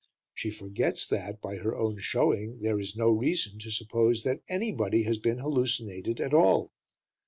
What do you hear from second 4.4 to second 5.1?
anybody